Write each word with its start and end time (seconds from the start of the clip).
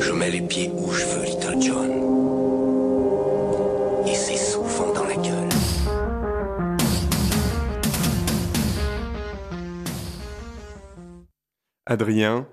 Je 0.00 0.12
mets 0.12 0.30
les 0.30 0.40
pieds 0.40 0.70
où 0.74 0.90
je 0.92 1.04
veux, 1.04 1.24
Little 1.24 1.60
John. 1.60 1.90
Et 4.06 4.14
c'est 4.14 4.36
souvent 4.36 4.94
dans 4.94 5.04
la 5.04 5.16
gueule. 5.16 5.48
Adrien, 11.84 12.46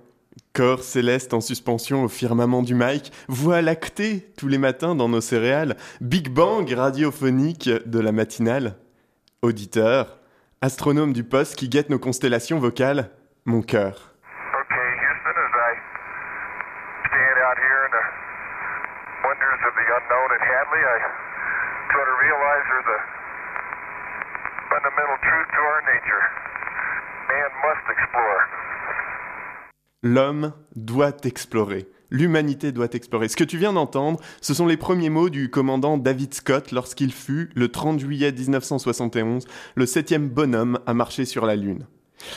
corps 0.52 0.84
céleste 0.84 1.34
en 1.34 1.40
suspension 1.40 2.04
au 2.04 2.10
firmament 2.10 2.64
du 2.64 2.76
mic, 2.76 3.12
voix 3.30 3.62
lactée 3.62 4.32
tous 4.36 4.50
les 4.50 4.58
matins 4.58 4.96
dans 4.96 5.08
nos 5.08 5.22
céréales, 5.22 5.78
Big 6.02 6.30
Bang 6.30 6.70
radiophonique 6.70 7.70
de 7.70 8.00
la 8.00 8.12
matinale. 8.12 8.76
Auditeur, 9.42 10.18
astronome 10.62 11.14
du 11.14 11.24
poste 11.24 11.56
qui 11.56 11.70
guette 11.70 11.90
nos 11.90 12.00
constellations 12.00 12.60
vocales, 12.60 13.12
mon 13.46 13.62
cœur. 13.62 14.17
L'homme 30.04 30.54
doit 30.76 31.18
explorer. 31.24 31.88
L'humanité 32.10 32.72
doit 32.72 32.88
explorer. 32.94 33.28
Ce 33.28 33.36
que 33.36 33.44
tu 33.44 33.58
viens 33.58 33.74
d'entendre, 33.74 34.20
ce 34.42 34.54
sont 34.54 34.68
les 34.68 34.78
premiers 34.78 35.10
mots 35.10 35.30
du 35.30 35.50
commandant 35.50 35.98
David 35.98 36.34
Scott 36.34 36.72
lorsqu'il 36.72 37.12
fut, 37.12 37.50
le 37.56 37.70
30 37.70 38.00
juillet 38.00 38.32
1971, 38.32 39.46
le 39.76 39.86
septième 39.86 40.30
bonhomme 40.30 40.80
à 40.86 40.94
marcher 40.94 41.26
sur 41.26 41.46
la 41.46 41.56
Lune. 41.56 41.88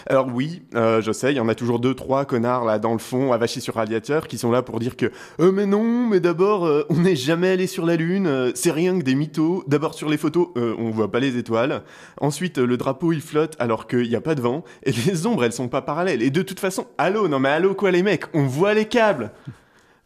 Alors 0.06 0.28
oui, 0.32 0.62
euh, 0.74 1.00
je 1.00 1.12
sais, 1.12 1.32
il 1.32 1.36
y 1.36 1.40
en 1.40 1.48
a 1.48 1.54
toujours 1.54 1.78
deux, 1.78 1.94
trois 1.94 2.24
connards 2.24 2.64
là 2.64 2.78
dans 2.78 2.92
le 2.92 2.98
fond, 2.98 3.32
avachis 3.32 3.60
sur 3.60 3.74
radiateur, 3.74 4.28
qui 4.28 4.38
sont 4.38 4.50
là 4.50 4.62
pour 4.62 4.78
dire 4.78 4.96
que 4.96 5.10
euh, 5.40 5.52
mais 5.52 5.66
non, 5.66 6.06
mais 6.06 6.20
d'abord, 6.20 6.66
euh, 6.66 6.84
on 6.90 6.96
n'est 6.96 7.16
jamais 7.16 7.48
allé 7.50 7.66
sur 7.66 7.86
la 7.86 7.96
Lune, 7.96 8.26
euh, 8.26 8.52
c'est 8.54 8.70
rien 8.70 8.98
que 8.98 9.04
des 9.04 9.14
mythos. 9.14 9.64
D'abord 9.66 9.94
sur 9.94 10.08
les 10.08 10.18
photos, 10.18 10.48
euh, 10.56 10.74
on 10.78 10.90
voit 10.90 11.10
pas 11.10 11.20
les 11.20 11.36
étoiles. 11.36 11.82
Ensuite, 12.20 12.58
le 12.58 12.76
drapeau 12.76 13.12
il 13.12 13.20
flotte 13.20 13.56
alors 13.58 13.86
qu'il 13.86 14.08
n'y 14.08 14.16
a 14.16 14.20
pas 14.20 14.34
de 14.34 14.40
vent, 14.40 14.64
et 14.84 14.92
les 14.92 15.26
ombres 15.26 15.44
elles 15.44 15.52
sont 15.52 15.68
pas 15.68 15.82
parallèles. 15.82 16.22
Et 16.22 16.30
de 16.30 16.42
toute 16.42 16.60
façon, 16.60 16.86
allô, 16.98 17.28
non 17.28 17.38
mais 17.38 17.50
allô 17.50 17.74
quoi 17.74 17.90
les 17.90 18.02
mecs, 18.02 18.24
on 18.34 18.46
voit 18.46 18.74
les 18.74 18.86
câbles. 18.86 19.32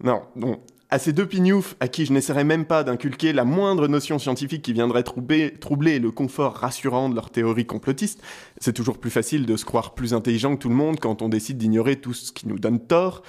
Non, 0.02 0.22
bon. 0.36 0.60
À 0.90 0.98
ces 0.98 1.12
deux 1.12 1.26
pignoufs, 1.26 1.76
à 1.80 1.88
qui 1.88 2.04
je 2.04 2.12
n'essaierai 2.12 2.44
même 2.44 2.66
pas 2.66 2.84
d'inculquer 2.84 3.32
la 3.32 3.44
moindre 3.44 3.88
notion 3.88 4.18
scientifique 4.18 4.62
qui 4.62 4.74
viendrait 4.74 5.02
troubler, 5.02 5.98
le 5.98 6.10
confort 6.10 6.54
rassurant 6.54 7.08
de 7.08 7.14
leur 7.14 7.30
théorie 7.30 7.66
complotiste, 7.66 8.22
c'est 8.60 8.74
toujours 8.74 8.98
plus 8.98 9.10
facile 9.10 9.46
de 9.46 9.56
se 9.56 9.64
croire 9.64 9.94
plus 9.94 10.14
intelligent 10.14 10.54
que 10.54 10.62
tout 10.62 10.68
le 10.68 10.74
monde 10.74 11.00
quand 11.00 11.22
on 11.22 11.28
décide 11.28 11.58
d'ignorer 11.58 11.96
tout 11.96 12.12
ce 12.12 12.32
qui 12.32 12.46
nous 12.46 12.58
donne 12.58 12.78
tort. 12.78 13.22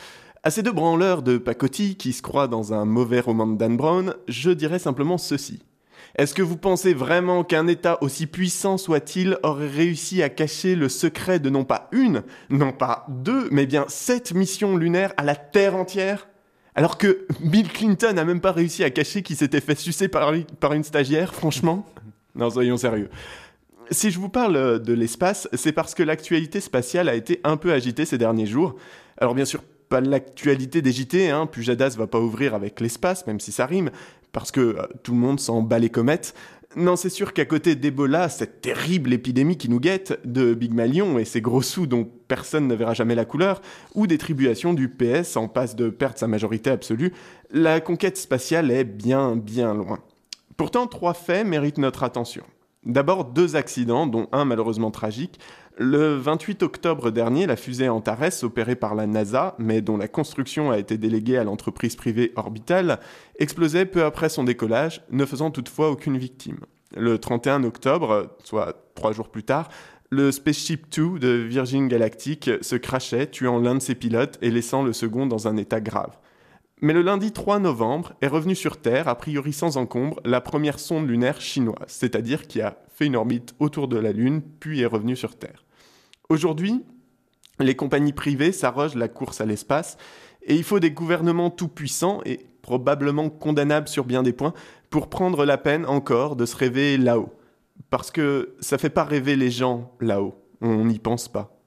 À 0.44 0.52
ces 0.52 0.64
deux 0.64 0.74
branleurs 0.74 1.24
de 1.24 1.38
pacotille 1.38 1.96
qui 1.96 2.14
se 2.14 2.22
croient 2.22 2.48
dans 2.48 2.74
un 2.74 2.86
mauvais 2.86 3.22
roman 3.22 3.48
de 3.48 3.58
Dan 3.58 3.78
Brown, 3.78 4.14
je 4.28 4.52
dirais 4.52 4.78
simplement 4.78 5.18
ceci. 5.18 5.64
Est-ce 6.18 6.36
que 6.36 6.44
vous 6.44 6.58
pensez 6.58 6.94
vraiment 6.94 7.44
qu'un 7.44 7.68
État 7.68 7.98
aussi 8.02 8.28
puissant 8.28 8.78
soit-il 8.78 9.40
aurait 9.44 9.70
réussi 9.70 10.22
à 10.22 10.30
cacher 10.30 10.76
le 10.76 10.88
secret 10.88 11.40
de 11.40 11.50
non 11.50 11.64
pas 11.64 11.90
une, 11.94 12.22
non 12.50 12.74
pas 12.74 13.08
deux, 13.10 13.48
mais 13.50 13.66
bien 13.66 13.86
sept 13.88 14.34
missions 14.34 14.78
lunaires 14.78 15.14
à 15.18 15.24
la 15.24 15.36
Terre 15.36 15.76
entière? 15.76 16.28
Alors 16.76 16.98
que 16.98 17.26
Bill 17.40 17.70
Clinton 17.70 18.18
a 18.18 18.26
même 18.26 18.42
pas 18.42 18.52
réussi 18.52 18.84
à 18.84 18.90
cacher 18.90 19.22
qu'il 19.22 19.38
s'était 19.38 19.62
fait 19.62 19.80
sucer 19.80 20.08
par, 20.08 20.34
par 20.60 20.74
une 20.74 20.84
stagiaire, 20.84 21.34
franchement 21.34 21.86
Non, 22.36 22.50
soyons 22.50 22.78
sérieux. 22.78 23.10
Si 23.92 24.12
je 24.12 24.20
vous 24.20 24.30
parle 24.30 24.82
de 24.82 24.94
l'espace, 24.94 25.48
c'est 25.54 25.72
parce 25.72 25.96
que 25.96 26.04
l'actualité 26.04 26.60
spatiale 26.60 27.08
a 27.08 27.16
été 27.16 27.40
un 27.44 27.56
peu 27.56 27.72
agitée 27.72 28.06
ces 28.06 28.18
derniers 28.18 28.48
jours. 28.48 28.76
Alors 29.18 29.36
bien 29.36 29.46
sûr, 29.46 29.62
pas 29.90 30.02
l'actualité 30.02 30.82
des 30.82 30.92
JT, 30.92 31.30
hein, 31.30 31.46
Pujadas 31.46 31.96
va 31.98 32.08
pas 32.08 32.20
ouvrir 32.20 32.56
avec 32.56 32.82
l'espace, 32.82 33.26
même 33.28 33.40
si 33.40 33.52
ça 33.52 33.66
rime, 33.66 33.92
parce 34.32 34.52
que 34.52 34.60
euh, 34.60 34.88
tout 35.04 35.14
le 35.14 35.20
monde 35.20 35.40
s'en 35.40 35.62
bat 35.62 35.80
les 35.80 35.90
comètes. 35.90 36.36
Non, 36.78 36.98
c'est 36.98 37.10
sûr 37.10 37.32
qu'à 37.32 37.46
côté 37.46 37.76
d'Ebola, 37.76 38.28
cette 38.28 38.60
terrible 38.60 39.14
épidémie 39.14 39.56
qui 39.56 39.70
nous 39.70 39.80
guette, 39.80 40.20
de 40.26 40.54
Big 40.54 40.74
Malion 40.74 41.18
et 41.18 41.24
ses 41.24 41.40
gros 41.40 41.62
sous 41.62 41.88
dont 41.88 42.06
personne 42.28 42.68
ne 42.68 42.76
verra 42.76 42.94
jamais 42.94 43.16
la 43.16 43.24
couleur, 43.24 43.62
ou 43.94 44.08
des 44.08 44.18
tribulations 44.18 44.74
du 44.74 44.90
PS 44.90 45.38
en 45.38 45.48
passe 45.48 45.78
de 45.78 45.90
perdre 45.90 46.18
sa 46.18 46.28
majorité 46.28 46.70
absolue, 46.70 47.14
la 47.50 47.80
conquête 47.80 48.18
spatiale 48.18 48.72
est 48.72 48.84
bien, 48.84 49.38
bien 49.38 49.74
loin. 49.74 50.00
Pourtant, 50.58 50.88
trois 50.88 51.14
faits 51.14 51.48
méritent 51.48 51.78
notre 51.78 52.04
attention. 52.04 52.44
D'abord, 52.86 53.26
deux 53.26 53.56
accidents, 53.56 54.06
dont 54.06 54.28
un 54.32 54.46
malheureusement 54.46 54.92
tragique. 54.92 55.40
Le 55.78 56.16
28 56.16 56.62
octobre 56.64 57.10
dernier, 57.10 57.48
la 57.48 57.56
fusée 57.56 57.90
Antares, 57.90 58.44
opérée 58.44 58.76
par 58.76 58.96
la 58.96 59.08
NASA, 59.08 59.56
mais 59.58 59.82
dont 59.82 59.98
la 59.98 60.08
construction 60.08 60.72
a 60.72 60.78
été 60.78 60.98
déléguée 60.98 61.38
à 61.38 61.44
l'entreprise 61.44 61.96
privée 61.96 62.32
Orbital, 62.36 63.00
explosait 63.40 63.86
peu 63.86 64.06
après 64.06 64.30
son 64.30 64.44
décollage, 64.44 65.04
ne 65.10 65.26
faisant 65.26 65.52
toutefois 65.52 65.90
aucune 65.90 66.18
victime. 66.18 66.60
Le 66.96 67.18
31 67.18 67.64
octobre, 67.64 68.36
soit 68.44 68.90
trois 68.96 69.12
jours 69.12 69.30
plus 69.30 69.44
tard, 69.44 69.70
le 70.10 70.32
Spaceship 70.32 70.90
Two 70.90 71.20
de 71.20 71.30
Virgin 71.30 71.88
Galactic 71.88 72.50
se 72.62 72.76
crachait, 72.76 73.28
tuant 73.28 73.60
l'un 73.60 73.76
de 73.76 73.80
ses 73.80 73.96
pilotes 73.96 74.38
et 74.42 74.52
laissant 74.52 74.84
le 74.84 74.94
second 74.94 75.26
dans 75.26 75.48
un 75.48 75.58
état 75.58 75.82
grave. 75.82 76.18
Mais 76.82 76.94
le 76.94 77.02
lundi 77.02 77.32
3 77.32 77.60
novembre 77.60 78.14
est 78.22 78.28
revenu 78.28 78.54
sur 78.54 78.78
Terre, 78.78 79.08
a 79.08 79.16
priori 79.16 79.54
sans 79.54 79.78
encombre, 79.78 80.20
la 80.26 80.42
première 80.42 80.80
sonde 80.80 81.08
lunaire 81.08 81.42
chinoise, 81.42 81.88
c'est-à-dire 81.88 82.48
qui 82.48 82.62
a 82.62 82.78
fait 82.94 83.06
une 83.06 83.16
orbite 83.16 83.56
autour 83.60 83.88
de 83.88 83.98
la 83.98 84.12
Lune, 84.12 84.42
puis 84.60 84.82
est 84.82 84.86
revenu 84.86 85.16
sur 85.16 85.38
Terre. 85.38 85.66
Aujourd'hui, 86.30 86.84
les 87.60 87.76
compagnies 87.76 88.14
privées 88.14 88.52
s'arrogent 88.52 88.96
la 88.96 89.08
course 89.08 89.42
à 89.42 89.46
l'espace, 89.46 89.98
et 90.44 90.56
il 90.56 90.64
faut 90.64 90.80
des 90.80 90.92
gouvernements 90.92 91.50
tout-puissants 91.50 92.22
et 92.26 92.46
probablement 92.66 93.30
condamnables 93.30 93.88
sur 93.88 94.06
bien 94.06 94.24
des 94.24 94.34
points 94.34 94.56
pour 94.90 95.08
prendre 95.08 95.46
la 95.46 95.60
peine 95.60 95.86
encore 95.86 96.36
de 96.36 96.48
se 96.48 96.56
rêver 96.56 96.98
là-haut. 96.98 97.32
Parce 97.92 98.10
que 98.10 98.56
ça 98.60 98.80
fait 98.80 98.90
pas 98.90 99.04
rêver 99.04 99.36
les 99.36 99.52
gens 99.52 99.92
là-haut, 100.02 100.34
on 100.62 100.86
n'y 100.86 100.98
pense 100.98 101.28
pas. 101.28 101.62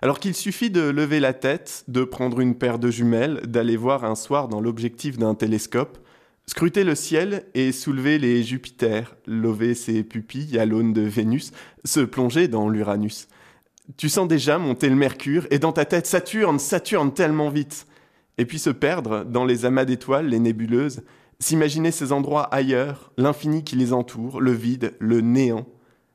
Alors 0.00 0.18
qu'il 0.18 0.34
suffit 0.34 0.70
de 0.70 0.80
lever 0.80 1.20
la 1.20 1.34
tête, 1.34 1.84
de 1.88 2.04
prendre 2.04 2.40
une 2.40 2.54
paire 2.54 2.78
de 2.78 2.90
jumelles, 2.90 3.42
d'aller 3.46 3.76
voir 3.76 4.02
un 4.06 4.14
soir 4.14 4.48
dans 4.48 4.62
l'objectif 4.62 5.18
d'un 5.18 5.34
télescope, 5.34 5.98
scruter 6.46 6.84
le 6.84 6.94
ciel 6.94 7.44
et 7.52 7.70
soulever 7.70 8.18
les 8.18 8.42
Jupiters, 8.42 9.14
lever 9.26 9.74
ses 9.74 10.02
pupilles 10.02 10.58
à 10.58 10.64
l'aune 10.64 10.94
de 10.94 11.02
Vénus, 11.02 11.52
se 11.84 12.00
plonger 12.00 12.48
dans 12.48 12.70
l'Uranus. 12.70 13.28
Tu 13.98 14.08
sens 14.08 14.26
déjà 14.26 14.56
monter 14.56 14.88
le 14.88 14.96
Mercure 14.96 15.46
et 15.50 15.58
dans 15.58 15.72
ta 15.72 15.84
tête 15.84 16.06
Saturne, 16.06 16.58
Saturne 16.58 17.12
tellement 17.12 17.50
vite. 17.50 17.86
Et 18.40 18.46
puis 18.46 18.58
se 18.58 18.70
perdre 18.70 19.22
dans 19.24 19.44
les 19.44 19.66
amas 19.66 19.84
d'étoiles, 19.84 20.28
les 20.28 20.38
nébuleuses, 20.38 21.02
s'imaginer 21.40 21.90
ces 21.90 22.10
endroits 22.10 22.44
ailleurs, 22.54 23.12
l'infini 23.18 23.64
qui 23.64 23.76
les 23.76 23.92
entoure, 23.92 24.40
le 24.40 24.52
vide, 24.52 24.94
le 24.98 25.20
néant. 25.20 25.66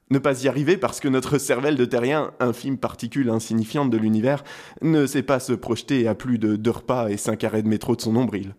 Ne 0.10 0.18
pas 0.18 0.42
y 0.44 0.48
arriver 0.48 0.76
parce 0.76 1.00
que 1.00 1.08
notre 1.08 1.38
cervelle 1.38 1.76
de 1.76 1.86
terrien, 1.86 2.32
infime 2.40 2.80
particule 2.80 3.30
insignifiante 3.30 3.92
de 3.92 3.98
l'univers, 4.00 4.44
ne 4.82 5.06
sait 5.06 5.22
pas 5.22 5.40
se 5.40 5.54
projeter 5.54 6.08
à 6.08 6.16
plus 6.16 6.40
de 6.40 6.56
deux 6.56 6.72
repas 6.72 7.10
et 7.10 7.18
cinq 7.18 7.44
arrêts 7.44 7.62
de 7.62 7.68
métro 7.68 7.96
de 7.96 8.02
son 8.02 8.14
nombril. 8.14 8.56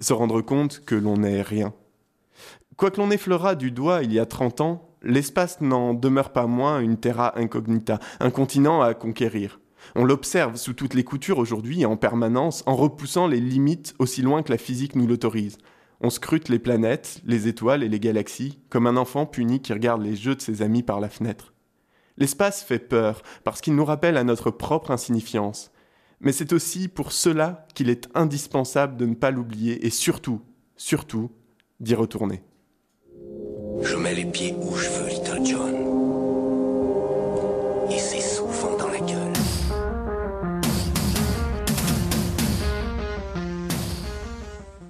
Se 0.00 0.12
rendre 0.12 0.42
compte 0.42 0.84
que 0.84 0.94
l'on 0.94 1.16
n'est 1.16 1.40
rien. 1.40 1.72
Quoi 2.76 2.90
que 2.90 3.00
l'on 3.00 3.10
effleura 3.10 3.54
du 3.54 3.70
doigt 3.70 4.02
il 4.02 4.12
y 4.12 4.18
a 4.18 4.26
30 4.26 4.60
ans, 4.60 4.90
l'espace 5.00 5.62
n'en 5.62 5.94
demeure 5.94 6.34
pas 6.34 6.46
moins 6.46 6.80
une 6.80 6.98
terra 6.98 7.38
incognita, 7.38 7.98
un 8.20 8.30
continent 8.30 8.82
à 8.82 8.92
conquérir. 8.92 9.58
On 9.94 10.04
l'observe 10.04 10.56
sous 10.56 10.72
toutes 10.72 10.94
les 10.94 11.04
coutures 11.04 11.38
aujourd'hui 11.38 11.86
en 11.86 11.96
permanence, 11.96 12.62
en 12.66 12.74
repoussant 12.74 13.26
les 13.26 13.40
limites 13.40 13.94
aussi 13.98 14.22
loin 14.22 14.42
que 14.42 14.52
la 14.52 14.58
physique 14.58 14.96
nous 14.96 15.06
l'autorise. 15.06 15.58
On 16.00 16.10
scrute 16.10 16.48
les 16.48 16.58
planètes, 16.58 17.20
les 17.24 17.48
étoiles 17.48 17.82
et 17.82 17.88
les 17.88 18.00
galaxies, 18.00 18.58
comme 18.68 18.86
un 18.86 18.96
enfant 18.96 19.24
puni 19.24 19.60
qui 19.60 19.72
regarde 19.72 20.02
les 20.02 20.16
jeux 20.16 20.34
de 20.34 20.42
ses 20.42 20.62
amis 20.62 20.82
par 20.82 21.00
la 21.00 21.08
fenêtre. 21.08 21.54
L'espace 22.18 22.62
fait 22.62 22.78
peur, 22.78 23.22
parce 23.44 23.60
qu'il 23.60 23.74
nous 23.74 23.84
rappelle 23.84 24.16
à 24.16 24.24
notre 24.24 24.50
propre 24.50 24.90
insignifiance. 24.90 25.70
Mais 26.20 26.32
c'est 26.32 26.52
aussi 26.52 26.88
pour 26.88 27.12
cela 27.12 27.66
qu'il 27.74 27.90
est 27.90 28.08
indispensable 28.14 28.96
de 28.96 29.06
ne 29.06 29.14
pas 29.14 29.30
l'oublier 29.30 29.86
et 29.86 29.90
surtout, 29.90 30.40
surtout, 30.76 31.30
d'y 31.80 31.94
retourner. 31.94 32.42
Je 33.82 33.96
mets 33.96 34.14
les 34.14 34.24
pieds 34.24 34.54
où 34.58 34.74
je 34.76 34.88
veux, 34.88 35.08
Little 35.08 35.44
John. 35.44 35.95